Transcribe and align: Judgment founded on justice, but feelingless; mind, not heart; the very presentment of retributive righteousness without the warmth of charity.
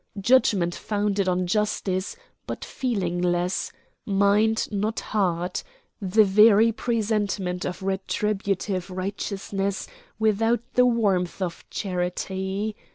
Judgment 0.19 0.73
founded 0.73 1.29
on 1.29 1.45
justice, 1.45 2.15
but 2.47 2.65
feelingless; 2.65 3.71
mind, 4.03 4.67
not 4.71 4.99
heart; 5.01 5.63
the 6.01 6.23
very 6.23 6.71
presentment 6.71 7.65
of 7.65 7.83
retributive 7.83 8.89
righteousness 8.89 9.87
without 10.17 10.61
the 10.73 10.87
warmth 10.87 11.39
of 11.39 11.63
charity. 11.69 12.75